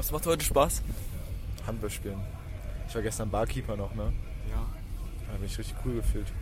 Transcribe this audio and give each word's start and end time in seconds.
Was 0.00 0.10
macht 0.12 0.24
heute 0.24 0.42
Spaß? 0.42 0.80
Handball 1.66 1.90
spielen. 1.90 2.18
Ich 2.88 2.94
war 2.94 3.02
gestern 3.02 3.28
Barkeeper 3.28 3.76
noch, 3.76 3.94
ne? 3.94 4.10
Ja. 4.48 4.66
Da 5.26 5.34
habe 5.34 5.44
ich 5.44 5.58
richtig 5.58 5.76
cool 5.84 5.96
gefühlt. 5.96 6.32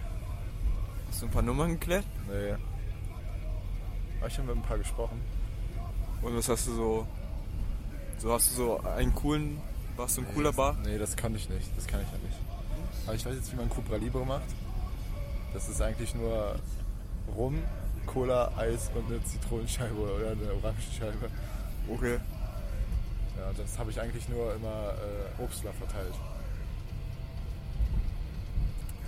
Hast 1.08 1.23
du 1.23 1.27
ein 1.27 1.33
paar 1.33 1.42
Nummern 1.42 1.73
geklärt? 1.73 2.05
Nee. 2.29 2.55
Aber 4.18 4.29
ich 4.29 4.39
habe 4.39 4.47
mit 4.47 4.58
ein 4.58 4.63
paar 4.63 4.79
gesprochen. 4.79 5.21
Und 6.23 6.36
was 6.36 6.49
hast 6.49 6.68
du 6.68 6.73
so. 6.73 7.07
So 8.18 8.32
hast 8.32 8.52
du 8.52 8.55
so 8.55 8.80
einen 8.84 9.12
coolen. 9.12 9.61
Warst 9.96 10.18
du 10.18 10.20
ein 10.20 10.32
cooler 10.34 10.52
Bar? 10.52 10.77
Nee, 10.84 10.96
das 10.96 11.16
kann 11.16 11.34
ich 11.34 11.48
nicht. 11.48 11.77
Das 11.77 11.88
kann 11.88 12.00
ich 12.00 12.12
ja 12.12 12.18
nicht. 12.18 12.38
Aber 13.06 13.16
ich 13.16 13.27
weiß 13.27 13.34
jetzt, 13.34 13.50
wie 13.50 13.56
man 13.56 13.68
Cupra 13.68 13.96
Libre 13.96 14.25
macht. 14.25 14.54
Das 15.52 15.68
ist 15.68 15.82
eigentlich 15.82 16.14
nur 16.14 16.54
Rum, 17.36 17.61
Cola, 18.06 18.52
Eis 18.56 18.88
und 18.95 19.11
eine 19.11 19.20
Zitronenscheibe 19.25 19.96
oder 19.96 20.30
eine 20.30 20.54
Orangenscheibe. 20.54 21.29
Okay. 21.88 22.20
Ja, 23.39 23.52
das 23.57 23.79
habe 23.79 23.91
ich 23.91 24.00
eigentlich 24.00 24.29
nur 24.29 24.54
immer 24.54 24.94
äh, 24.94 25.43
Obstler 25.43 25.72
verteilt. 25.72 26.14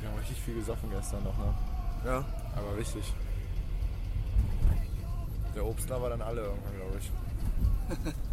Wir 0.00 0.08
haben 0.08 0.18
richtig 0.18 0.40
viel 0.40 0.54
gesoffen 0.54 0.88
gestern 0.90 1.24
noch, 1.24 1.36
ne? 1.36 1.54
Ja. 2.04 2.24
Aber 2.56 2.76
richtig. 2.76 3.12
Der 5.54 5.66
Obstler 5.66 6.00
war 6.00 6.10
dann 6.10 6.22
alle 6.22 6.42
irgendwann, 6.42 6.76
glaube 6.76 6.98
ich. 6.98 7.10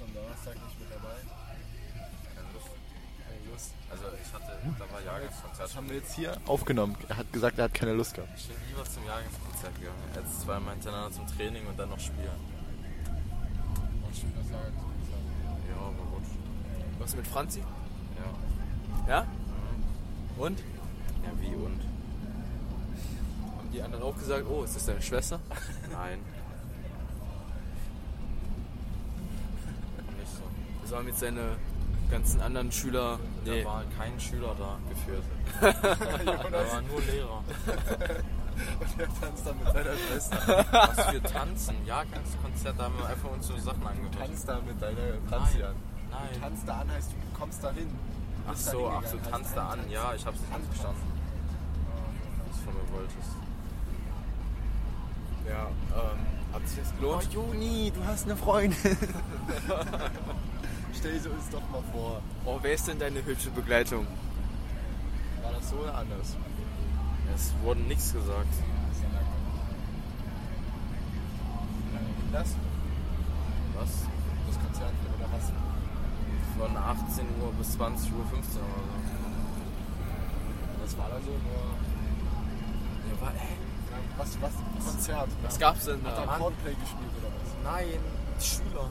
Und 0.00 0.14
warst 0.14 0.46
du 0.46 0.50
am 0.50 0.54
Donnerstag 0.54 0.54
nicht 0.54 0.80
mit 0.80 0.90
dabei? 0.90 1.16
Keine 2.34 2.48
Lust. 2.52 2.70
Keine 3.20 3.52
Lust. 3.52 3.70
Also 3.90 4.04
ich 4.16 4.32
hatte, 4.32 4.52
da 4.78 4.92
war 4.92 5.02
Jahrgangskonzert. 5.02 5.64
Das 5.64 5.76
haben 5.76 5.88
wir 5.88 5.96
jetzt 5.96 6.14
hier 6.14 6.36
aufgenommen. 6.46 6.96
Er 7.08 7.16
hat 7.16 7.32
gesagt, 7.32 7.58
er 7.58 7.64
hat 7.64 7.74
keine 7.74 7.92
Lust 7.92 8.14
gehabt. 8.14 8.32
Ich 8.36 8.48
bin 8.48 8.56
lieber 8.68 8.84
zum 8.84 9.04
Jahrgangskonzert 9.04 9.74
gegangen, 9.78 10.02
als 10.16 10.40
zweimal 10.40 10.74
hintereinander 10.74 11.12
zum 11.12 11.26
Training 11.26 11.66
und 11.66 11.78
dann 11.78 11.88
noch 11.90 12.00
spielen. 12.00 12.60
Ja, 15.68 15.76
aber 15.76 16.04
gut. 16.10 16.24
Was 16.98 17.14
mit 17.14 17.26
Franzi? 17.26 17.60
Ja. 19.06 19.08
Ja? 19.08 19.26
Und? 20.36 20.58
Ja, 20.58 21.30
wie 21.40 21.54
und? 21.54 21.80
Haben 23.58 23.70
die 23.72 23.82
anderen 23.82 24.02
auch 24.04 24.16
gesagt, 24.16 24.44
oh, 24.48 24.64
ist 24.64 24.76
das 24.76 24.86
deine 24.86 25.02
Schwester? 25.02 25.40
Nein. 25.92 26.18
Nicht 30.18 30.79
Das 30.90 30.96
waren 30.98 31.06
jetzt 31.06 31.20
seine 31.20 31.56
ganzen 32.10 32.40
anderen 32.40 32.72
Schüler. 32.72 33.20
Nee. 33.44 33.62
Da 33.62 33.68
war 33.68 33.84
kein 33.96 34.18
Schüler 34.18 34.56
da 34.58 34.76
geführt. 34.88 35.22
da 35.60 36.52
waren 36.52 36.86
nur 36.88 37.00
Lehrer. 37.02 37.44
Und 38.80 39.00
er 39.00 39.20
tanzt 39.20 39.46
dann 39.46 39.56
mit 39.60 39.72
seiner 39.72 39.96
Schwester. 39.96 40.66
Was 40.72 41.10
für 41.10 41.22
Tanzen? 41.22 41.76
Jahrgangskonzert, 41.86 42.76
da 42.76 42.82
haben 42.82 42.98
wir 42.98 43.06
einfach 43.06 43.30
uns 43.30 43.46
so 43.46 43.56
Sachen 43.58 43.86
angehört. 43.86 44.18
Tanzt 44.18 44.48
da 44.48 44.60
mit 44.66 44.82
deiner 44.82 45.14
Franzi 45.28 45.62
an. 45.62 45.76
Nein. 46.10 46.40
Tanzt 46.40 46.66
da 46.66 46.80
an 46.80 46.90
heißt, 46.90 47.12
du 47.12 47.38
kommst 47.38 47.62
da 47.62 47.70
hin. 47.70 47.96
Ach 48.48 48.56
so, 48.56 48.88
ach 48.88 49.06
so, 49.06 49.16
tanzt 49.30 49.56
da 49.56 49.68
an. 49.68 49.78
Ja, 49.88 50.12
ich 50.16 50.26
hab's 50.26 50.40
nicht 50.40 50.50
ganz 50.50 50.66
verstanden. 50.66 51.12
Was 52.48 52.58
du 52.58 52.64
von 52.64 52.74
mir 52.74 52.92
wolltest. 52.92 53.30
Ja, 55.48 55.68
ähm, 55.94 56.52
hat 56.52 56.68
sich 56.68 56.80
das 56.80 56.96
gelohnt? 56.96 57.28
Oh 57.30 57.52
Juni, 57.52 57.92
du 57.94 58.04
hast 58.04 58.24
eine 58.24 58.36
Freundin. 58.36 58.76
Stell 60.98 61.18
dir 61.18 61.30
uns 61.30 61.48
doch 61.50 61.62
mal 61.70 61.82
vor. 61.92 62.20
Oh, 62.44 62.58
wer 62.62 62.74
ist 62.74 62.86
denn 62.88 62.98
deine 62.98 63.24
hübsche 63.24 63.50
Begleitung? 63.50 64.06
War 65.42 65.52
das 65.52 65.70
so 65.70 65.76
oder 65.76 65.94
anders? 65.94 66.36
Es 67.34 67.52
wurde 67.62 67.80
nichts 67.82 68.12
gesagt. 68.12 68.52
Das? 72.32 72.54
Was? 73.74 73.88
Das 74.46 74.60
Konzert 74.60 74.92
oder 75.18 75.28
was? 75.32 75.52
Von 76.58 76.76
18 76.76 77.26
Uhr 77.42 77.52
bis 77.54 77.72
20 77.72 78.12
Uhr 78.12 78.24
15 78.26 78.60
oder 78.60 78.70
so. 78.74 79.20
Das 80.84 80.98
war 80.98 81.08
dann 81.08 81.22
so 81.24 81.30
nur. 81.30 81.64
Ja, 83.08 83.20
war, 83.20 83.32
hä? 83.32 83.56
Was, 84.16 84.40
was? 84.40 84.52
Konzert. 84.84 85.28
Was 85.42 85.58
gab's 85.58 85.84
denn 85.86 86.04
Hat 86.04 86.18
da? 86.18 86.22
er 86.22 86.38
Coldplay 86.38 86.74
gespielt 86.74 87.12
oder 87.18 87.28
was? 87.28 87.64
Nein, 87.64 87.98
die 88.38 88.44
Schüler. 88.44 88.88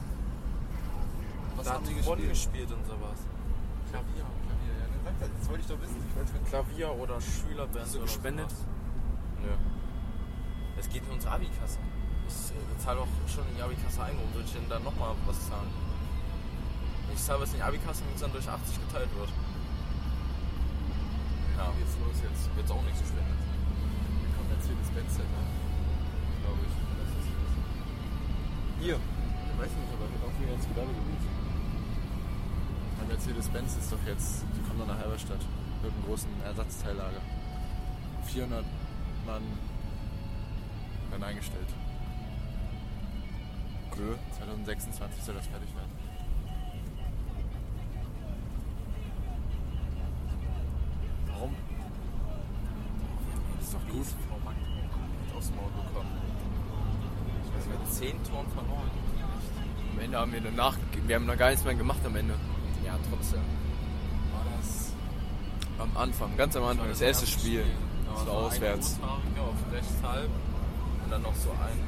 Was 1.60 1.66
da 1.66 1.74
haben 1.74 1.84
hat 1.84 1.90
die 1.90 1.94
gespielt? 1.94 2.28
gespielt 2.30 2.72
und 2.72 2.86
sowas. 2.86 3.18
Klavier. 3.92 4.24
Klavier, 4.24 4.74
ja. 4.80 5.12
das. 5.20 5.28
Das 5.28 5.48
wollte 5.48 5.60
ich 5.60 5.68
doch 5.68 5.80
wissen. 5.84 6.00
Ich 6.08 6.16
wollte 6.16 6.32
Klavier 6.48 6.88
oder 6.96 7.20
Schülerband 7.20 7.84
Hast 7.84 7.94
du 7.94 8.00
gespendet? 8.00 8.52
Nö. 9.44 9.52
Es 10.80 10.88
geht 10.88 11.04
in 11.04 11.12
unsere 11.12 11.34
Abi-Kasse. 11.34 11.78
Ich 12.24 12.56
äh, 12.56 12.78
zahle 12.80 13.00
auch 13.00 13.12
schon 13.28 13.44
in 13.52 13.56
die 13.56 13.62
Abi-Kasse 13.62 14.00
ein, 14.08 14.16
warum 14.16 14.32
soll 14.32 14.44
ich 14.48 14.52
denn 14.56 14.68
da 14.72 14.78
nochmal 14.80 15.12
was 15.26 15.36
zahlen? 15.52 15.68
Ich 17.12 17.20
zahle 17.20 17.44
was 17.44 17.52
in 17.52 17.56
die 17.60 17.62
Abi-Kasse, 17.62 18.08
wenn 18.08 18.14
es 18.14 18.20
dann 18.24 18.32
durch 18.32 18.48
80 18.48 18.80
geteilt 18.88 19.12
wird. 19.20 19.28
Ja, 21.60 21.68
Geht's 21.76 21.92
los 22.00 22.16
jetzt? 22.24 22.48
jetzt 22.56 22.72
auch 22.72 22.80
nichts 22.88 23.04
gespendet. 23.04 23.36
Hier 23.36 24.32
kommt 24.32 24.48
Mercedes-Benz 24.48 25.12
ne? 25.20 25.28
Glaube 26.40 26.64
ich. 26.64 26.72
Das 26.72 27.10
ist 27.20 27.28
Hier. 28.80 28.96
Ich 28.96 29.56
weiß 29.60 29.72
nicht, 29.76 29.92
aber 29.92 30.08
wird 30.08 30.24
auch 30.24 30.36
wieder 30.40 30.54
ins 30.56 30.64
Gewerbegebiet. 30.64 31.20
Der 31.20 31.39
Mercedes-Benz 33.10 33.76
ist 33.76 33.92
doch 33.92 33.98
jetzt, 34.06 34.44
die 34.54 34.62
kommen 34.62 34.78
doch 34.78 34.86
nach 34.86 34.98
Halberstadt 34.98 35.40
mit 35.82 35.92
einem 35.92 36.04
großen 36.04 36.30
Ersatzteillager. 36.44 37.20
400 38.26 38.64
Mann 39.26 39.42
werden 41.10 41.24
eingestellt. 41.24 41.66
Okay. 43.90 44.14
2026 44.38 45.24
soll 45.24 45.34
das 45.34 45.46
fertig 45.48 45.68
werden. 45.74 45.90
Warum? 51.26 51.56
Das 53.58 53.66
ist 53.66 53.74
doch 53.74 53.88
gut. 53.88 54.06
Frau 54.28 54.38
Magdeburg 54.44 54.92
komplett 54.92 55.36
aufs 55.36 55.50
Maul 55.50 55.70
bekommen. 55.72 56.16
Ich 57.44 57.56
weiß 57.56 57.66
nicht, 57.66 57.92
10 57.92 58.24
Toren 58.24 58.46
verloren. 58.52 58.90
Am 59.94 59.98
Ende 59.98 60.16
haben 60.16 60.32
wir 60.32 60.40
danach, 60.40 60.76
wir 61.06 61.16
haben 61.16 61.26
noch 61.26 61.36
gar 61.36 61.50
nichts 61.50 61.64
mehr 61.64 61.74
gemacht 61.74 62.00
am 62.04 62.14
Ende. 62.14 62.34
Trotzdem. 63.08 63.40
War 64.32 64.44
das 64.58 64.92
Am 65.78 65.96
Anfang, 65.96 66.36
ganz 66.36 66.56
am 66.56 66.64
Anfang, 66.64 66.88
das 66.88 67.00
erste 67.00 67.26
Spiel. 67.26 67.60
Ja, 67.60 68.14
Das 68.14 68.26
war 68.26 68.34
auswärts. 68.34 68.98
Auf 69.02 69.72
rechts 69.72 69.94
halb 70.02 70.30
und 71.04 71.10
dann 71.10 71.22
noch 71.22 71.34
so 71.34 71.50
ein. 71.50 71.78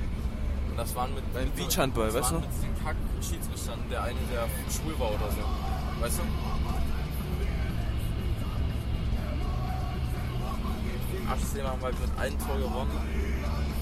Und 0.70 0.76
das 0.78 0.94
waren 0.94 1.14
mit. 1.14 1.34
Beim 1.34 1.50
Beachhandball, 1.52 2.06
das 2.06 2.14
weißt 2.14 2.30
du? 2.30 2.34
mit 2.36 2.44
diesen 2.54 2.84
Kack-Schiedsrichtern, 2.84 3.78
der 3.90 4.02
eine, 4.04 4.18
der 4.32 4.46
schwul 4.72 4.98
war 4.98 5.08
oder 5.10 5.30
so. 5.30 6.02
Weißt 6.02 6.18
du? 6.18 6.22
Aschsem 11.30 11.66
haben 11.66 11.82
halt 11.82 12.00
mit 12.00 12.10
einem 12.18 12.38
Tor 12.38 12.56
gewonnen. 12.56 12.90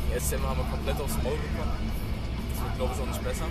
Die 0.09 0.19
SM 0.21 0.43
haben 0.43 0.59
wir 0.59 0.65
komplett 0.71 1.01
aufs 1.01 1.17
Maul 1.23 1.37
bekommen. 1.37 1.91
Das 2.53 2.63
wird, 2.65 2.77
glaube 2.77 2.93
ich, 2.95 3.01
auch 3.01 3.07
nicht 3.07 3.25
besser. 3.25 3.45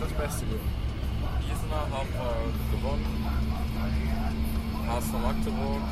Das 0.00 0.12
Beste 0.12 0.46
geben. 0.46 0.68
Gießener 1.40 1.82
haben 1.90 2.10
wir 2.12 2.78
gewonnen. 2.78 3.06
HSV 4.88 5.12
Magdeburg 5.12 5.82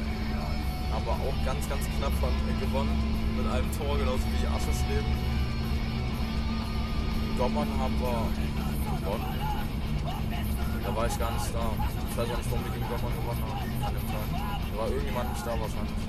aber 0.97 1.13
auch 1.13 1.39
ganz, 1.45 1.69
ganz 1.69 1.85
knapp 1.99 2.13
von 2.21 2.33
gewonnen. 2.61 2.97
Mit 3.37 3.47
einem 3.53 3.71
Tor, 3.77 3.99
genauso 3.99 4.25
wie 4.33 4.47
Aschersleben. 4.49 5.13
Gommern 7.37 7.69
haben 7.79 7.97
wir 8.01 8.33
gewonnen. 8.97 9.29
Da 10.85 10.97
war 10.97 11.07
ich 11.07 11.19
gar 11.19 11.33
nicht 11.33 11.53
da. 11.53 11.69
Ich 12.11 12.17
weiß 12.17 12.31
auch 12.33 12.39
nicht, 12.39 12.51
warum 12.51 12.65
wir 12.65 12.73
gegen 12.73 12.89
Gommern 12.89 13.13
gewonnen 13.13 13.43
haben 13.45 13.85
an 13.85 13.93
dem 13.93 14.07
Tag. 14.09 14.27
Da 14.33 14.79
war 14.81 14.89
irgendjemand 14.89 15.29
nicht 15.33 15.45
da 15.45 15.53
wahrscheinlich. 15.53 16.03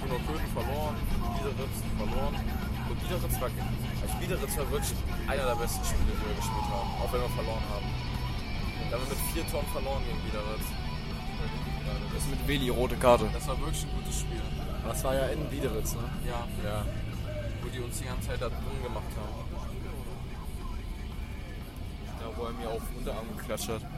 Kuno 0.00 0.16
Köthen 0.24 0.50
verloren, 0.56 0.96
Biederitz 1.36 1.76
verloren. 2.00 2.34
Und 2.88 2.96
Biederitz 3.02 3.36
war, 3.40 3.50
also 4.02 4.14
Biederitz 4.20 4.56
war 4.56 4.70
wirklich 4.70 4.94
einer 5.26 5.44
der 5.46 5.54
besten 5.56 5.84
Spiele, 5.84 6.12
die 6.12 6.28
wir 6.28 6.36
gespielt 6.36 6.68
haben, 6.70 6.88
auch 7.02 7.12
wenn 7.12 7.20
wir 7.20 7.28
verloren 7.30 7.64
haben. 7.70 7.86
Da 8.90 8.96
haben 8.96 9.04
wir 9.04 9.10
mit 9.16 9.22
vier 9.32 9.44
Toren 9.50 9.66
verloren 9.72 10.02
gegen 10.06 10.20
Biederitz. 10.22 10.66
Das 12.14 12.24
mit 12.26 12.46
Willi, 12.48 12.68
rote 12.68 12.96
Karte. 12.96 13.28
Das 13.32 13.46
war 13.48 13.58
wirklich 13.60 13.84
ein 13.84 13.90
gutes 14.02 14.20
Spiel. 14.20 14.40
Das 14.86 15.02
war 15.04 15.14
ja 15.14 15.26
in 15.28 15.44
Biederitz, 15.50 15.94
ne? 15.94 16.02
Ja, 16.26 16.46
Ja. 16.64 16.84
wo 17.62 17.68
die 17.68 17.80
uns 17.80 17.98
die 17.98 18.04
ganze 18.04 18.28
Zeit 18.28 18.40
da 18.40 18.48
dumm 18.48 18.82
gemacht 18.82 19.10
haben. 19.18 19.34
Da 22.20 22.26
wo 22.36 22.44
er 22.44 22.52
mir 22.52 22.68
auf 22.70 22.82
den 22.88 22.96
Unterarm 22.98 23.26
geklatscht 23.36 23.68
hat. 23.68 23.82
In 23.82 23.88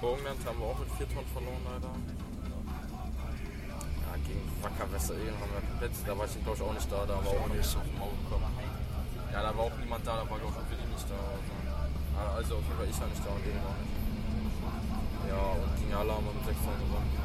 Burgenland 0.00 0.44
haben 0.46 0.58
wir 0.58 0.66
auch 0.66 0.78
mit 0.78 0.90
4 0.98 1.08
Tonnen 1.08 1.26
verloren, 1.32 1.62
leider. 1.64 1.90
Gegen 4.28 4.44
Wacker 4.60 4.84
Westeregen 4.92 5.32
haben 5.40 5.52
wir 5.56 5.64
komplett, 5.64 5.92
da 6.04 6.12
war 6.12 6.26
ich 6.28 6.36
glaube 6.44 6.56
ich 6.56 6.62
auch 6.62 6.76
nicht 6.76 6.92
da, 6.92 7.06
da 7.08 7.16
wir 7.24 7.30
auch 7.32 7.48
nicht 7.48 7.76
auf 7.76 7.82
den 7.82 7.98
Maul 7.98 8.12
bekommen. 8.20 8.52
Ja, 9.32 9.40
da 9.42 9.56
war 9.56 9.64
auch 9.64 9.76
niemand 9.80 10.06
da, 10.06 10.20
da 10.20 10.28
war 10.28 10.36
glaube 10.36 10.52
ich 10.52 10.60
auch 10.60 10.68
Willi 10.68 10.84
nicht 10.92 11.08
da. 11.08 11.16
Also, 11.16 12.36
also 12.36 12.50
auf 12.60 12.64
jeden 12.68 12.76
Fall 12.76 12.88
ich 12.92 13.00
war 13.00 13.08
nicht 13.08 13.24
da 13.24 13.30
und 13.32 13.40
den 13.40 13.56
war 13.64 13.72
nicht. 13.80 13.96
Ja, 15.32 15.40
und 15.56 15.72
gegen 15.80 15.94
Halle 15.96 16.12
haben 16.12 16.24
wir 16.28 16.36
mit 16.36 16.44
6 16.44 16.60
Tonnen 16.60 16.84
gewonnen. 16.84 17.10
Ja, 17.16 17.24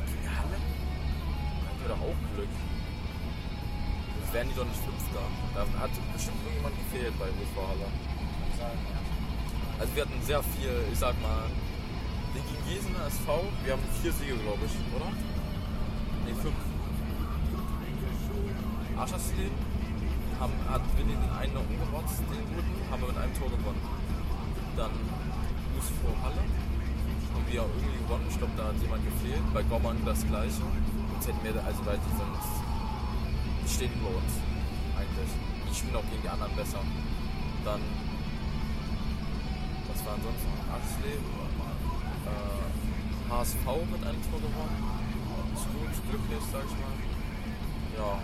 Gegen 0.00 0.28
Halle? 0.32 0.56
Da 0.56 1.68
haben 1.68 1.80
wir 1.80 1.88
doch 1.92 2.02
auch 2.08 2.20
Glück. 2.32 2.54
Das 4.16 4.28
wären 4.32 4.48
die 4.48 4.56
doch 4.56 4.68
nicht 4.68 4.80
Fünfter. 4.80 5.24
Da 5.52 5.60
hat 5.80 5.92
bestimmt 6.12 6.40
irgendjemand 6.40 6.76
gefehlt 6.80 7.14
bei 7.20 7.28
Fußball 7.36 7.68
Halle. 7.68 7.88
Also 9.78 9.90
wir 9.94 10.02
hatten 10.02 10.20
sehr 10.24 10.42
viel, 10.56 10.72
ich 10.92 10.98
sag 10.98 11.14
mal, 11.20 11.44
den 12.36 12.44
gegen 12.44 12.64
Gießener 12.68 13.06
SV, 13.08 13.48
wir 13.64 13.72
haben 13.72 13.86
vier 14.02 14.12
Siege, 14.12 14.36
glaube 14.36 14.60
ich, 14.68 14.74
oder? 14.92 15.08
Ne, 15.08 16.32
fünf. 16.36 16.56
Aschersleben 18.96 19.56
haben, 20.40 20.52
hat 20.68 20.82
Willi 20.96 21.16
den 21.16 21.32
einen 21.32 21.54
noch 21.54 21.64
umgerotzt, 21.64 22.20
den 22.28 22.44
guten, 22.52 22.76
haben 22.90 23.00
wir 23.00 23.08
mit 23.08 23.18
einem 23.18 23.34
Tor 23.36 23.48
gewonnen. 23.48 23.80
Dann 24.76 24.92
USV 25.76 26.00
Halle 26.24 26.44
haben 27.32 27.44
wir 27.48 27.54
ja 27.56 27.64
irgendwie 27.64 28.00
gewonnen, 28.04 28.26
ich 28.28 28.36
glaube, 28.36 28.52
da 28.56 28.64
hat 28.68 28.76
jemand 28.80 29.04
gefehlt. 29.04 29.44
Bei 29.52 29.62
Gommern 29.64 29.96
das 30.04 30.20
gleiche. 30.26 30.64
Jetzt 31.16 31.28
hätten 31.28 31.40
wir, 31.44 31.52
also 31.64 31.80
weil 31.84 31.96
die 32.00 32.14
sind, 32.16 32.36
die 33.64 33.68
stehen 33.68 33.92
über 33.96 34.12
uns, 34.12 34.32
eigentlich. 34.96 35.32
Die 35.68 35.74
spielen 35.74 35.96
auch 35.96 36.08
gegen 36.08 36.22
die 36.22 36.28
anderen 36.28 36.52
besser. 36.56 36.80
Dann 37.64 37.80
was 39.88 40.04
war 40.04 40.14
ansonsten? 40.20 40.52
Aschersleben, 40.68 41.24
äh, 42.26 43.30
HSV 43.30 43.66
mit 43.90 44.02
einem 44.02 44.22
Tor 44.26 44.40
gewonnen. 44.42 44.78
Ist 45.54 45.66
gut, 45.72 45.94
glücklich, 46.10 46.44
sag 46.52 46.64
ich 46.66 46.76
mal. 46.78 46.94
Ja. 47.96 48.20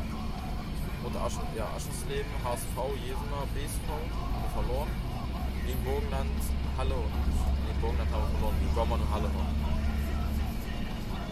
Und 1.02 1.16
Asche, 1.16 1.42
ja, 1.56 1.66
Aschersleben, 1.74 2.30
HSV, 2.44 2.76
Jesena, 3.02 3.42
BSV 3.54 3.86
haben 3.90 4.42
wir 4.42 4.52
verloren. 4.54 4.90
Gegen 5.66 5.82
Burgenland, 5.82 6.40
Halle 6.78 6.94
und. 6.94 7.14
Nee, 7.66 7.74
Burgenland 7.80 8.10
haben 8.12 8.22
wir 8.22 8.32
verloren. 8.38 8.56
Gegen 8.62 8.74
Gommern 8.74 9.00
und 9.02 9.10
Halle. 9.10 9.30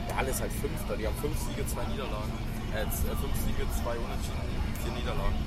Ja, 0.09 0.17
Halle 0.17 0.31
ist 0.31 0.41
halt 0.41 0.53
Fünfter. 0.53 0.97
Die 0.97 1.07
haben 1.07 1.19
fünf 1.23 1.39
Siege, 1.39 1.63
zwei 1.67 1.87
Niederlagen. 1.87 2.35
Äh, 2.75 2.83
äh, 2.83 3.15
fünf 3.15 3.35
Siege, 3.47 3.63
zwei 3.79 3.95
Unentschieden, 3.95 4.47
vier 4.83 4.93
Niederlagen. 4.95 5.39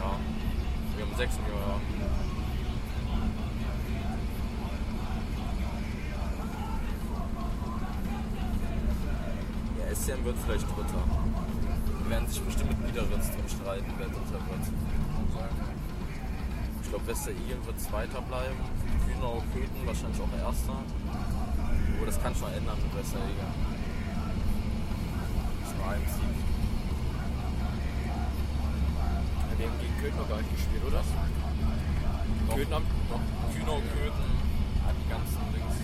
Ja. 0.00 0.16
Wir 0.96 1.04
haben 1.04 1.16
sechs 1.16 1.36
im 1.36 1.44
Jahr. 1.50 1.76
Ja, 1.76 2.13
SCM 10.04 10.22
wird 10.22 10.36
vielleicht 10.44 10.68
Dritter. 10.68 11.04
Die 12.04 12.10
werden 12.10 12.28
sich 12.28 12.42
bestimmt 12.42 12.76
mit 12.76 12.92
Niederritz 12.92 13.32
drum 13.32 13.48
streiten, 13.48 13.88
wer 13.96 14.08
Dritter 14.08 14.40
wird. 14.52 14.64
Ich 16.82 16.88
glaube, 16.90 17.06
Westerigen 17.06 17.64
wird 17.64 17.80
Zweiter 17.80 18.20
bleiben. 18.20 18.60
Kühnau, 19.08 19.42
Köthen 19.54 19.86
wahrscheinlich 19.86 20.20
auch 20.20 20.28
Erster. 20.44 20.76
Aber 20.76 22.04
das 22.04 22.22
kann 22.22 22.34
schon 22.36 22.52
ändern 22.52 22.76
mit 22.84 22.92
Westerigen. 23.00 23.48
Das 25.64 25.72
nur 25.72 25.88
ein 25.88 26.04
Sieg. 26.04 26.36
Wir 29.56 29.66
haben 29.66 29.78
gegen 29.80 29.96
Köln 30.04 30.16
noch 30.20 30.28
gar 30.28 30.36
nicht 30.36 30.52
gespielt, 30.52 30.84
oder? 30.84 31.00
Doch. 31.00 32.56
Köthen 32.56 32.74
haben 32.74 32.86
Kühnau, 33.56 33.80
Köthen, 33.88 34.30
die 35.00 35.08
ganzen 35.08 35.40
Dings. 35.56 35.76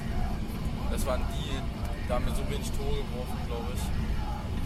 Das 0.91 1.07
waren 1.07 1.23
die, 1.33 1.50
da 2.11 2.17
haben 2.17 2.27
wir 2.27 2.35
so 2.35 2.43
wenig 2.51 2.67
Tore 2.73 3.07
geworfen, 3.07 3.39
glaube 3.47 3.71
ich. 3.73 3.83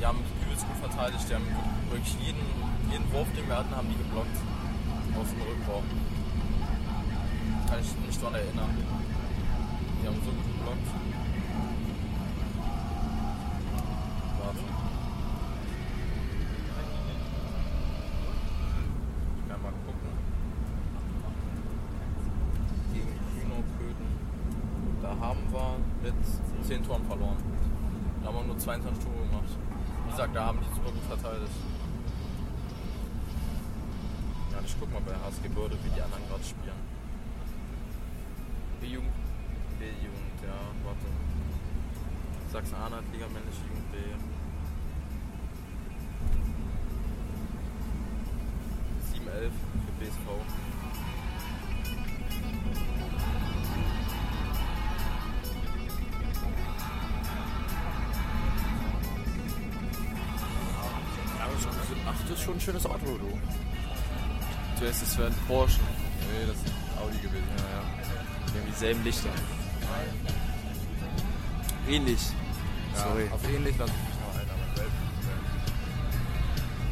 Die 0.00 0.06
haben 0.06 0.18
übelst 0.40 0.64
gut 0.66 0.80
verteidigt. 0.80 1.28
Die 1.28 1.34
haben 1.34 1.44
wirklich 1.90 2.16
jeden, 2.24 2.40
jeden 2.90 3.04
Wurf, 3.12 3.28
den 3.36 3.46
wir 3.46 3.56
hatten, 3.58 3.76
haben 3.76 3.88
die 3.92 4.00
geblockt. 4.00 4.32
Aus 5.12 5.28
dem 5.28 5.42
Rückraum. 5.44 5.84
Kann 7.68 7.78
ich 7.84 8.06
mich 8.06 8.18
daran 8.18 8.34
erinnern. 8.40 8.72
Die 10.00 10.06
haben 10.08 10.16
so 10.24 10.32
gut 10.32 10.46
geblockt. 10.56 10.88
Ich 34.74 34.80
guck 34.80 34.92
mal 34.92 35.00
bei 35.06 35.14
HSG 35.14 35.48
Börde, 35.54 35.76
wie 35.84 35.90
die 35.90 36.02
anderen 36.02 36.26
gerade 36.28 36.42
spielen. 36.42 36.74
B-Jugend. 38.80 39.12
B-Jugend, 39.78 40.38
ja, 40.42 40.58
warte. 40.84 41.06
Sachsen-Anhalt, 42.52 43.04
Liga 43.12 43.26
männliche 43.28 43.62
Jugend 43.68 43.92
B. 43.92 43.98
Für 49.34 50.04
BSV. 50.04 50.18
Ach, 62.06 62.14
das 62.22 62.30
ist 62.30 62.42
schon 62.44 62.54
ein 62.54 62.60
schönes 62.60 62.86
Auto, 62.86 63.18
du. 63.18 63.63
Zuerst 64.84 65.02
es 65.02 65.16
wäre 65.16 65.28
ein 65.28 65.34
Porsche. 65.48 65.80
Nee, 65.80 66.46
das 66.46 66.56
ist 66.56 66.74
Audi 67.00 67.16
gewesen. 67.16 67.48
Ja, 67.56 67.64
ja. 67.64 67.82
Die 68.52 68.58
haben 68.58 68.66
dieselben 68.70 69.02
Lichter. 69.02 69.30
Ähnlich. 71.88 72.20
Ja, 72.94 73.00
Sorry. 73.00 73.30
Auf 73.32 73.40
ähnlich 73.48 73.78
lasse 73.78 73.92
ich 73.94 73.98
mich 74.04 74.20
noch 74.20 74.34
ein, 74.34 74.46
aber 74.50 74.76
Welt. 74.78 74.92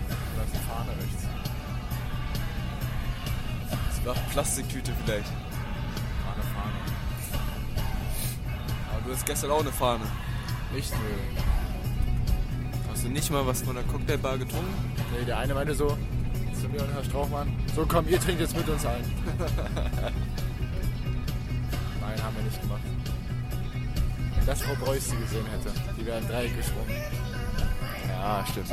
Da 0.08 0.42
ist 0.42 0.54
eine 0.54 0.64
Fahne 0.64 0.90
rechts. 1.02 1.22
Das 3.90 4.06
war 4.06 4.14
Plastiktüte 4.30 4.92
vielleicht. 5.04 5.28
Ah, 5.28 6.32
eine 6.32 6.42
Fahne. 6.44 6.78
Aber 8.90 9.00
du 9.06 9.12
hast 9.12 9.26
gestern 9.26 9.50
auch 9.50 9.60
eine 9.60 9.72
Fahne. 9.72 10.04
Nicht? 10.74 10.90
Nö. 10.92 11.42
Hast 12.90 13.04
du 13.04 13.10
nicht 13.10 13.30
mal 13.30 13.46
was 13.46 13.60
von 13.60 13.74
der 13.74 13.84
Cocktailbar 13.84 14.38
getrunken? 14.38 14.94
Nee, 15.12 15.26
der 15.26 15.36
eine 15.36 15.52
meinte 15.52 15.74
so 15.74 15.98
zu 16.62 16.68
mir 16.68 16.80
und 16.80 16.92
Herr 16.94 17.02
Strauchmann, 17.02 17.52
so 17.74 17.84
komm, 17.84 18.06
ihr 18.08 18.20
trinkt 18.20 18.40
jetzt 18.40 18.56
mit 18.56 18.68
uns 18.68 18.86
ein. 18.86 19.02
Nein, 22.00 22.22
haben 22.22 22.36
wir 22.36 22.44
nicht 22.44 22.60
gemacht. 22.60 22.82
Wenn 24.36 24.46
das 24.46 24.62
Frau 24.62 24.74
Preuß 24.84 25.10
sie 25.10 25.16
gesehen 25.16 25.46
hätte, 25.46 25.72
die 25.98 26.06
wäre 26.06 26.20
Dreieck 26.20 26.56
gesprungen. 26.56 26.94
Ja, 28.08 28.46
stimmt. 28.48 28.70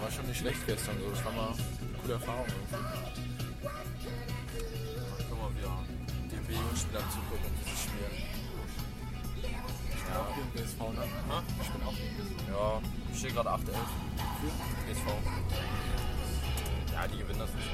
War 0.00 0.10
schon 0.10 0.26
nicht 0.26 0.40
schlecht 0.40 0.66
gestern, 0.66 0.96
so. 1.00 1.08
das 1.08 1.24
war 1.24 1.32
mal 1.32 1.46
eine 1.46 1.56
coole 2.02 2.12
Erfahrung. 2.14 2.44
irgendwie. 2.48 2.74
Mal, 5.34 5.50
wir 5.56 5.70
den 6.30 6.44
B-Jugend-Spielern 6.44 7.04
zugucken, 7.10 7.73
spielen. 7.94 8.14
Ja. 10.12 10.20
Auch 10.20 10.34
gegen 10.34 10.50
BSV, 10.52 10.80
ne? 10.94 11.04
Ha? 11.30 11.42
Ich 11.62 11.70
bin 11.70 11.82
auch 11.86 11.94
gegen 11.94 12.14
BSV. 12.16 12.48
Ja, 12.48 12.80
ich 13.12 13.18
stehe 13.18 13.32
gerade 13.32 13.50
8-11 13.50 13.58
für 13.58 13.70
BSV. 14.86 15.06
Ja, 16.92 17.08
die 17.08 17.18
gewinnen 17.18 17.38
das 17.38 17.54
nicht. 17.54 17.70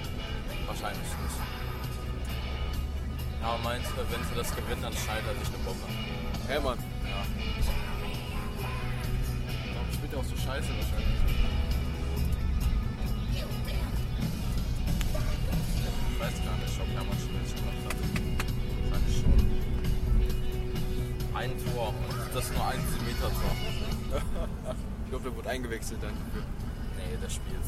Wahrscheinlich 0.66 1.02
nicht. 1.02 1.38
Aber 3.42 3.58
meinst 3.64 3.90
du, 3.90 3.96
wenn 3.96 4.24
sie 4.28 4.34
das 4.36 4.54
gewinnen, 4.54 4.82
dann 4.82 4.92
scheitert 4.92 5.38
sich 5.38 5.48
eine 5.48 5.64
Bombe. 5.64 5.86
Hermann. 6.46 6.78
Ja. 7.04 7.24
Warum 9.74 9.92
spielt 9.92 10.12
er 10.12 10.18
auch 10.18 10.24
so 10.24 10.36
scheiße 10.36 10.68
wahrscheinlich? 10.68 11.20
Ich 16.12 16.20
weiß 16.20 16.34
gar 16.44 16.56
nicht, 16.58 16.80
ob 16.80 16.88
Hermann 16.92 17.18
Schmidt 17.18 17.56
gemacht 17.56 17.82
hat. 17.86 17.96
Wahrscheinlich 18.90 19.16
schon 19.20 19.79
ein 21.40 21.52
Tor 21.64 21.88
und 21.88 22.36
das 22.36 22.52
nur 22.52 22.66
ein 22.66 22.80
Meter 23.06 23.32
Tor. 23.32 23.52
ich 25.04 25.08
glaube, 25.08 25.24
der 25.24 25.36
wurde 25.36 25.48
eingewechselt 25.48 26.02
dann. 26.02 26.12
Nee, 26.12 27.16
der 27.16 27.30
spielt. 27.30 27.64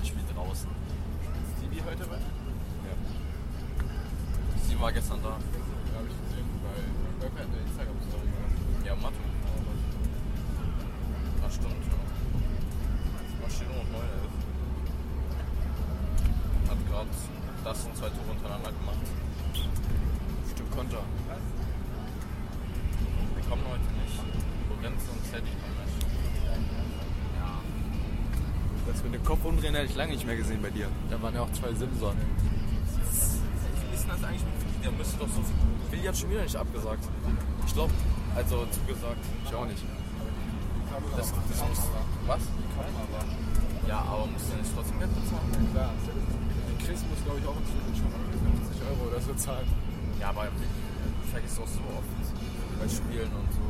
Der 0.00 0.06
spielt 0.06 0.36
draußen. 0.36 0.68
Ist 0.68 1.58
Stevie 1.58 1.82
heute 1.86 2.04
dabei? 2.04 2.16
Ja. 2.18 2.94
Sie 4.68 4.78
war 4.78 4.92
gestern 4.92 5.22
da. 5.22 5.30
Ja, 5.30 5.34
habe 5.34 6.08
ich 6.08 6.28
gesehen, 6.28 6.48
bei 6.60 7.24
Burger 7.24 7.42
in 7.42 7.52
der 7.52 7.60
Instagram-Story 7.62 8.28
Ja, 8.84 8.94
Matu. 8.96 9.29
Lange 30.00 30.12
nicht 30.14 30.26
mehr 30.26 30.36
gesehen 30.36 30.62
bei 30.62 30.70
dir. 30.70 30.88
Da 31.10 31.20
waren 31.20 31.34
ja 31.34 31.42
auch 31.42 31.52
zwei 31.52 31.74
Simson. 31.74 32.16
Wie 32.16 33.94
ist 33.94 34.02
denn 34.02 34.08
das 34.08 34.24
eigentlich 34.24 34.44
mit 34.48 34.56
Willi? 34.64 34.80
Der 34.82 34.92
müsste 34.92 35.16
doch 35.18 35.28
so 35.28 35.42
viel. 35.44 35.60
Willi 35.92 36.06
hat 36.08 36.16
schon 36.16 36.30
wieder 36.30 36.42
nicht 36.42 36.56
abgesagt. 36.56 37.04
Ich 37.66 37.74
glaube, 37.74 37.92
also 38.34 38.64
zugesagt. 38.72 39.24
Ich 39.44 39.54
auch 39.54 39.66
nicht. 39.66 39.84
Das, 41.16 41.28
das 41.28 41.68
muss. 41.68 41.82
Was? 42.26 42.40
Ja, 43.86 43.98
aber 44.08 44.24
muss 44.32 44.48
der 44.48 44.56
nicht 44.64 44.72
trotzdem 44.74 44.98
Geld 45.00 45.12
bezahlen? 45.20 45.68
Klar. 45.72 45.92
Chris 46.80 47.00
muss, 47.04 47.20
glaube 47.20 47.38
ich, 47.40 47.46
auch 47.46 47.58
inzwischen 47.60 47.92
schon 48.00 48.10
50 48.72 48.80
Euro 48.88 49.00
oder 49.04 49.20
so 49.20 49.34
zahlen. 49.36 49.68
Ja, 50.18 50.30
aber 50.30 50.48
Willi 50.48 50.80
vergisst 51.28 51.60
auch 51.60 51.68
so 51.68 51.84
oft 51.92 52.16
bei 52.80 52.88
Spielen 52.88 53.28
und 53.36 53.52
so 53.52 53.68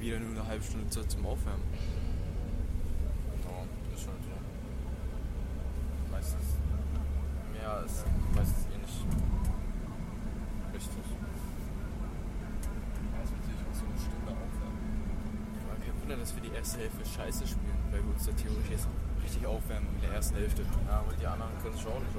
wieder 0.00 0.18
nur 0.18 0.30
eine 0.30 0.46
halbe 0.46 0.64
Stunde 0.64 0.88
Zeit 0.88 1.10
zum 1.10 1.26
Aufwärmen. 1.26 1.62
Ja, 3.44 3.64
ist 3.94 4.06
halt 4.06 4.22
so. 4.24 4.30
Meistens. 6.10 6.46
Mehr 7.52 7.84
ist 7.84 8.04
meistens 8.34 8.66
eh 8.72 8.78
nicht 8.78 9.04
richtig. 10.74 11.04
Das 13.20 13.30
wird 13.30 13.44
sich 13.44 13.60
auch 13.60 13.76
so 13.76 13.84
eine 13.84 13.98
Stunde 14.00 14.32
aufwärmen. 14.32 14.80
Aber 15.68 15.76
kein 15.84 15.94
Wunder, 16.00 16.16
dass 16.16 16.34
wir 16.34 16.42
die 16.42 16.54
erste 16.56 16.78
Hälfte 16.80 17.04
scheiße 17.04 17.46
spielen, 17.46 17.78
weil 17.90 18.02
wir 18.02 18.10
uns 18.14 18.24
da 18.24 18.32
theoretisch 18.32 18.70
jetzt 18.70 18.88
richtig 19.22 19.46
aufwärmen 19.46 19.88
in 19.96 20.00
der 20.00 20.12
ersten 20.16 20.36
Hälfte. 20.36 20.62
Ja, 20.88 21.00
aber 21.04 21.12
die 21.12 21.26
anderen 21.26 21.52
können 21.60 21.76
sich 21.76 21.86
auch 21.86 22.00
nicht. 22.00 22.16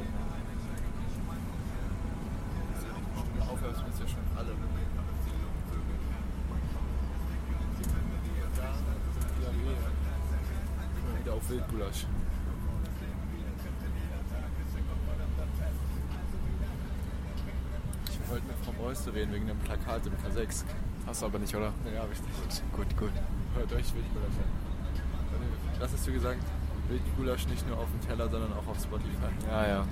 Stunde 3.17 3.41
aufwärmen 3.41 3.75
sind 3.75 3.99
ja 3.99 4.07
schon 4.07 4.25
alle. 4.37 4.53
Ja, 9.41 9.49
nee. 9.51 9.73
Immer 11.01 11.19
wieder 11.19 11.33
auf 11.33 11.40
Wildgulasch. 11.51 12.05
Ich 18.09 18.29
wollte 18.29 18.47
mit 18.47 18.55
Frau 18.63 18.71
Beuste 18.71 19.13
reden 19.13 19.33
wegen 19.33 19.47
dem 19.47 19.59
Plakat 19.59 20.05
im 20.05 20.13
K6. 20.13 20.63
Hast 21.05 21.21
du 21.21 21.25
aber 21.25 21.39
nicht, 21.39 21.53
oder? 21.53 21.73
Ja, 21.93 22.05
ich 22.11 22.21
nicht. 22.21 22.63
Gut, 22.71 22.97
gut. 22.97 23.11
Hört 23.55 23.73
euch 23.73 23.93
Wildgulasch 23.93 24.37
an. 24.37 25.81
Was 25.81 25.91
hast 25.91 26.07
du 26.07 26.13
gesagt? 26.13 26.39
Wildgulasch 26.87 27.47
nicht 27.47 27.67
nur 27.67 27.77
auf 27.77 27.87
dem 27.89 28.07
Teller, 28.07 28.29
sondern 28.29 28.53
auch 28.53 28.67
auf 28.67 28.79
Spotify. 28.81 29.31
Ja, 29.49 29.67
ja. 29.67 29.87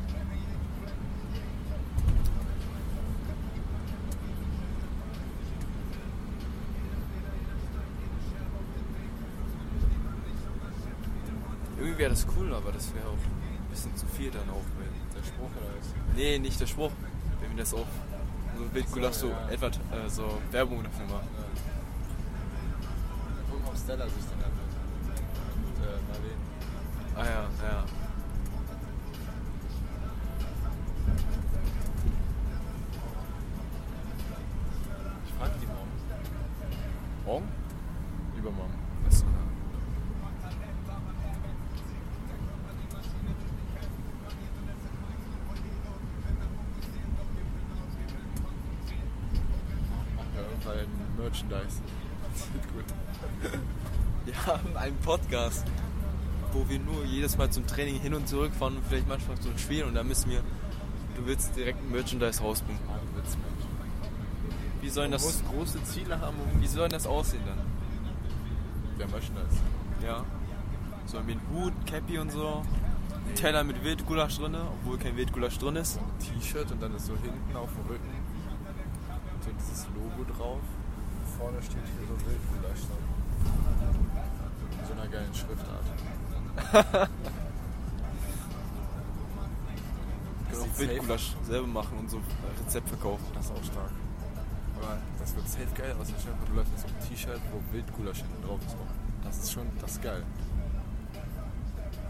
Irgendwie 11.79 11.88
wäre 11.99 12.11
das 12.11 12.25
cool, 12.37 12.53
aber 12.53 12.71
das 12.71 12.93
wäre 12.95 13.05
auch 13.07 13.11
ein 13.11 13.69
bisschen 13.69 13.95
zu 13.95 14.07
viel 14.07 14.31
dann 14.31 14.49
auch. 14.49 14.63
Weil 14.79 14.87
Der 15.15 15.27
Spruch 15.27 15.51
oder 15.59 15.69
was? 15.77 15.93
nee, 16.15 16.39
nicht 16.39 16.59
der 16.59 16.65
Spruch. 16.67 16.91
Wenn 17.41 17.51
wir 17.51 17.57
das 17.57 17.73
auch 17.73 17.85
so 18.57 18.73
Wildgulasch 18.73 19.15
so, 19.15 19.27
ja. 19.29 19.49
etwa 19.49 19.67
äh, 19.67 20.09
so 20.09 20.23
Werbung 20.51 20.83
dafür 20.83 21.05
machen. 21.05 21.27
Gucken, 23.51 23.65
ob 23.67 23.77
Stella 23.77 24.05
sich 24.05 24.23
dann 24.31 24.39
anhört. 24.39 24.73
Und 25.67 25.77
äh, 25.83 25.99
Marlene. 26.09 26.48
Merchandise. 51.49 51.81
Gut. 52.73 52.85
Wir 54.25 54.45
haben 54.45 54.77
einen 54.77 54.97
Podcast, 54.97 55.65
wo 56.53 56.67
wir 56.69 56.77
nur 56.79 57.03
jedes 57.05 57.37
Mal 57.37 57.49
zum 57.49 57.65
Training 57.65 57.99
hin 57.99 58.13
und 58.13 58.27
zurück 58.27 58.53
fahren 58.53 58.77
und 58.77 58.85
vielleicht 58.87 59.07
manchmal 59.07 59.39
zum 59.39 59.57
Spielen 59.57 59.87
und 59.87 59.95
da 59.95 60.03
müssen 60.03 60.29
wir, 60.29 60.41
du 61.15 61.25
willst 61.25 61.55
direkt 61.55 61.81
ein 61.81 61.91
Merchandise 61.91 62.41
rausbringen. 62.41 62.79
Ein. 62.87 62.99
Wie 64.81 64.89
sollen 64.89 65.11
das, 65.11 65.23
muss 65.23 65.43
große 65.51 65.83
Ziele 65.83 66.19
haben, 66.19 66.37
um 66.37 66.61
wie 66.61 66.67
soll 66.67 66.89
das 66.89 67.07
aussehen 67.07 67.41
dann? 67.47 67.57
der 68.99 69.07
Merchandise. 69.07 69.57
Ja. 70.03 70.25
So 71.05 71.21
mit 71.21 71.39
Hut, 71.51 71.73
Cappy 71.87 72.19
und 72.19 72.31
so. 72.31 72.61
Ein 73.27 73.35
Teller 73.35 73.63
mit 73.63 73.83
Wildgulasch 73.83 74.37
drin, 74.37 74.55
obwohl 74.55 74.97
kein 74.99 75.17
Wildgulasch 75.17 75.57
drin 75.57 75.77
ist. 75.77 75.99
T-Shirt 76.19 76.71
und 76.71 76.81
dann 76.81 76.93
ist 76.95 77.07
so 77.07 77.13
hinten 77.13 77.55
auf 77.55 77.69
dem 77.73 77.87
Rücken 77.87 78.19
so 79.41 79.51
dieses 79.57 79.87
Logo 79.95 80.31
drauf. 80.37 80.59
Vorne 81.39 81.61
steht 81.61 81.87
hier 81.95 82.05
so 82.05 82.15
Wildgulasch 82.25 82.83
drauf. 82.85 82.99
In 84.79 84.85
so 84.87 84.93
einer 84.93 85.07
geilen 85.07 85.33
Schriftart. 85.33 85.87
Können 90.49 90.61
auch 90.61 90.79
Wildgulasch 90.79 91.35
selber 91.43 91.67
machen 91.67 91.97
und 91.99 92.09
so 92.09 92.19
Rezept 92.65 92.89
verkaufen. 92.89 93.25
Das 93.33 93.45
ist 93.45 93.51
auch 93.51 93.63
stark. 93.63 93.91
Aber 94.81 94.97
das 95.19 95.35
wird 95.35 95.47
safe 95.47 95.73
geil 95.75 95.95
aus. 95.99 96.07
Dir 96.07 96.15
vor, 96.15 96.33
Du 96.45 96.53
läufst 96.53 96.71
mit 96.71 96.81
so 96.81 96.87
einem 96.87 96.99
T-Shirt, 97.07 97.41
wo 97.51 97.61
Wildgulasch 97.73 98.17
hinten 98.17 98.43
drauf 98.45 98.59
ist. 98.67 98.75
Das 99.23 99.37
ist 99.37 99.51
schon, 99.51 99.67
das 99.79 99.91
ist 99.91 100.01
geil. 100.01 100.23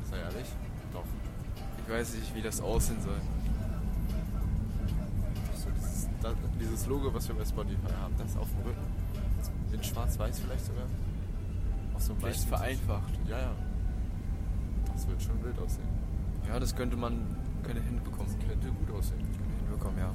Sei 0.10 0.18
ehrlich? 0.18 0.48
Doch. 0.94 1.06
Ich 1.86 1.94
weiß 1.94 2.16
nicht, 2.16 2.34
wie 2.36 2.42
das 2.42 2.62
aussehen 2.62 3.02
soll. 3.02 3.22
So 5.56 5.70
dieses, 5.76 6.08
da, 6.22 6.34
dieses 6.60 6.88
Logo, 6.88 7.14
was 7.14 7.28
wir 7.28 7.36
bei 7.36 7.46
Spotify 7.46 7.94
haben, 8.02 8.16
das 8.18 8.32
ist 8.32 8.38
auf 8.38 8.50
dem 8.50 8.62
Rücken. 8.64 9.09
In 9.72 9.84
schwarz-weiß 9.84 10.40
vielleicht 10.40 10.66
sogar. 10.66 10.86
Auf 11.94 12.02
so 12.02 12.14
einem 12.14 12.22
Vielleicht 12.22 12.44
vereinfacht. 12.44 13.14
Ja, 13.28 13.40
ja. 13.40 13.52
Das 14.94 15.08
wird 15.08 15.22
schon 15.22 15.44
wild 15.44 15.60
aussehen. 15.60 15.88
Ja, 16.48 16.60
das 16.60 16.76
könnte 16.76 16.98
man 16.98 17.36
könnte 17.64 17.82
hinbekommen. 17.82 18.26
Das 18.26 18.48
könnte 18.48 18.68
gut 18.68 18.92
aussehen. 18.98 19.20
Könnte 19.20 19.66
hinbekommen, 19.66 20.00
ja. 20.00 20.12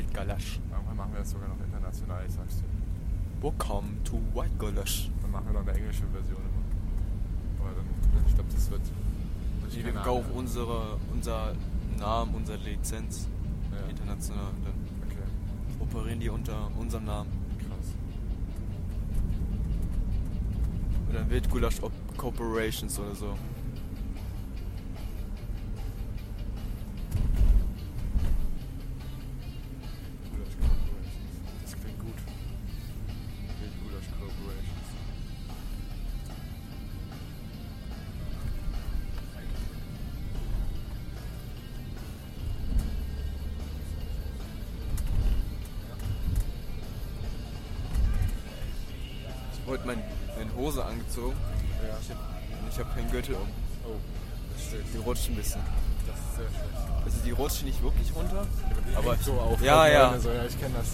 White 0.00 0.18
Gulasch. 0.18 0.60
Irgendwann 0.70 0.96
machen 0.96 1.12
wir 1.12 1.20
das 1.20 1.30
sogar 1.30 1.48
noch 1.48 1.60
international, 1.60 2.24
ich 2.26 2.32
sag's 2.32 2.56
dir. 2.56 3.42
Welcome 3.42 4.02
to 4.04 4.20
White 4.34 4.56
Gulasch. 4.58 5.10
Dann 5.22 5.30
machen 5.30 5.46
wir 5.46 5.52
noch 5.52 5.66
eine 5.66 5.72
englische 5.72 6.06
Version 6.06 6.38
immer. 6.38 7.60
Aber 7.60 7.74
dann, 7.74 8.26
ich 8.26 8.34
glaube, 8.34 8.50
das 8.52 8.70
wird. 8.70 8.82
Die 9.72 9.84
wir 9.84 10.06
auch 10.06 10.24
unsere, 10.34 10.98
unser 11.12 11.52
Namen, 11.98 12.34
unsere 12.34 12.58
Lizenz. 12.58 13.28
International. 14.10 14.52
Dann 14.64 14.74
Okay, 15.06 15.80
operieren 15.80 16.20
die 16.20 16.28
unter 16.28 16.70
unserem 16.78 17.04
Namen. 17.04 17.30
krass. 17.58 17.94
Oder 21.08 21.28
Wildgulasch 21.30 21.76
Corporations 22.16 22.98
oder 22.98 23.14
so. 23.14 23.34
Heute 49.70 49.86
mein, 49.86 50.02
meine 50.36 50.54
Hose 50.56 50.84
angezogen 50.84 51.36
Ja. 51.86 51.94
und 51.94 52.68
ich 52.72 52.78
habe 52.78 52.90
keinen 52.94 53.10
Gürtel 53.10 53.34
um. 53.36 53.48
Oh, 53.86 53.96
das 54.54 54.66
steht. 54.66 54.84
Die 54.92 54.98
rutscht 54.98 55.28
ein 55.30 55.36
bisschen. 55.36 55.60
Das 56.06 56.18
ist 56.18 56.36
sehr 56.36 56.48
schlecht. 56.48 57.04
Also 57.04 57.16
die 57.24 57.30
rutscht 57.30 57.62
nicht 57.64 57.82
wirklich 57.82 58.14
runter, 58.14 58.46
aber 58.96 59.16
so 59.16 59.32
auf. 59.32 59.62
Ja, 59.62 59.82
auf 59.82 59.88
ja. 59.88 60.06
Leine, 60.10 60.20
So, 60.20 60.30
ja, 60.30 60.44
ich 60.44 60.60
kenne 60.60 60.74
das. 60.76 60.88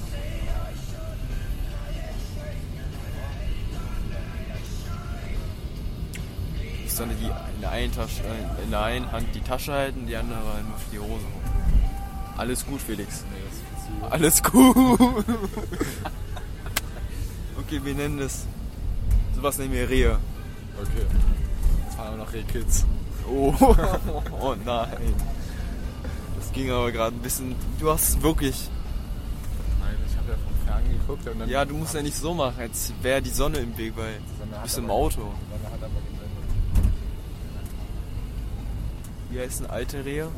ich 6.85 6.93
sollte 6.93 7.15
die 7.15 7.27
in 7.27 7.61
der 7.61 7.71
einen 7.71 7.93
Tasche, 7.93 8.23
äh, 8.23 8.63
in 8.65 8.71
der 8.71 8.83
einen 8.83 9.11
Hand 9.13 9.27
die 9.35 9.41
Tasche 9.41 9.73
halten, 9.73 10.07
die 10.07 10.17
andere 10.17 10.39
für 10.85 10.91
die 10.93 10.99
Hose 10.99 11.11
hoch. 11.25 12.39
Alles 12.39 12.67
gut, 12.67 12.81
Felix. 12.81 13.25
Nee. 13.31 14.07
Alles 14.11 14.43
gut. 14.43 14.77
okay, 17.59 17.81
wir 17.83 17.95
nennen 17.95 18.19
das. 18.19 18.47
Sowas 19.37 19.59
nehmen 19.59 19.75
wir 19.75 19.89
Rehe. 19.89 20.19
Okay. 20.81 21.07
Jetzt 21.85 21.95
fahren 21.95 22.17
wir 22.17 22.25
noch 22.25 22.33
Reh-Kids. 22.33 22.87
Oh. 23.29 23.55
oh 24.41 24.55
nein. 24.65 25.15
Das 26.39 26.53
ging 26.53 26.71
aber 26.71 26.91
gerade 26.91 27.15
ein 27.15 27.21
bisschen. 27.21 27.55
Du 27.79 27.91
hast 27.91 28.09
es 28.09 28.23
wirklich. 28.23 28.71
Nein, 29.79 29.95
ich 30.09 30.17
habe 30.17 30.31
ja 30.31 30.39
vom 30.39 30.67
Fernsehen 30.67 31.01
geguckt 31.01 31.29
und 31.29 31.39
dann. 31.41 31.49
Ja, 31.51 31.67
du 31.67 31.75
musst 31.75 31.95
ja 31.95 32.01
nicht 32.01 32.17
so 32.17 32.33
machen, 32.33 32.61
als 32.61 32.95
wäre 33.03 33.21
die 33.21 33.31
Sonne 33.31 33.59
im 33.59 33.77
Weg, 33.77 33.93
weil 33.97 34.15
du 34.15 34.63
bist 34.63 34.79
im 34.79 34.91
Auto. 34.91 35.35
Wie 39.29 39.39
heißt 39.39 39.61
ein 39.61 39.71
alte 39.71 40.03
Rehe? 40.03 40.29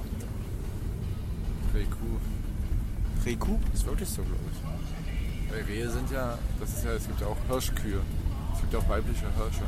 Reh-Kuh. 1.73 3.25
Rehkuh? 3.25 3.59
Ist 3.73 3.87
wirklich 3.87 4.09
so, 4.09 4.23
glaube 4.23 4.41
ich. 4.51 5.53
Weil 5.53 5.63
Rehe 5.63 5.89
sind 5.89 6.11
ja, 6.11 6.37
das 6.59 6.71
ist 6.71 6.85
ja, 6.85 6.93
es 6.93 7.07
gibt 7.07 7.21
ja 7.21 7.29
auch 7.29 7.37
Hirschkühe. 7.49 8.01
Gibt 8.70 8.85
auch 8.85 8.88
weibliche 8.90 9.24
Hirsche. 9.35 9.64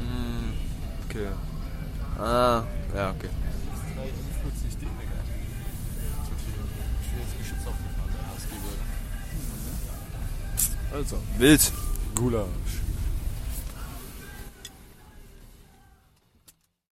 Mm, 0.00 0.52
okay. 1.04 1.28
Ah, 2.18 2.64
ja, 2.94 3.10
okay. 3.10 3.28
340 3.94 4.78
D, 4.78 4.86
Digga. 4.86 5.18
Das 6.16 6.30
wird 6.30 6.40
hier 6.46 6.64
schweres 7.10 7.32
Geschütz 7.38 7.66
aufgefahren, 7.66 8.10
der 8.14 8.24
Husky 8.32 8.56
würde. 8.64 8.82
Also, 10.96 11.16
wild. 11.36 11.72
Gulasch. 12.14 12.81